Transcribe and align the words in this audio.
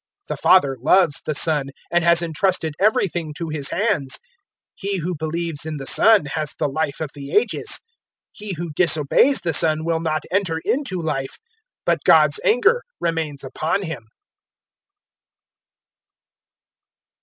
003:035 0.21 0.27
The 0.29 0.37
Father 0.37 0.77
loves 0.81 1.21
the 1.27 1.35
Son 1.35 1.65
and 1.91 2.03
has 2.03 2.23
entrusted 2.23 2.73
everything 2.79 3.35
to 3.37 3.49
His 3.49 3.69
hands. 3.69 4.13
003:036 4.13 4.19
He 4.77 4.97
who 4.97 5.15
believes 5.15 5.63
in 5.63 5.77
the 5.77 5.85
Son 5.85 6.25
has 6.25 6.55
the 6.57 6.67
Life 6.67 7.01
of 7.01 7.11
the 7.13 7.31
Ages; 7.37 7.79
he 8.33 8.55
who 8.55 8.71
disobeys 8.71 9.41
the 9.41 9.53
Son 9.53 9.85
will 9.85 9.99
not 9.99 10.23
enter 10.31 10.59
into 10.65 10.99
Life, 10.99 11.37
but 11.85 12.03
God's 12.03 12.39
anger 12.43 12.81
remains 12.99 13.43
upon 13.43 13.83
him. 13.83 14.07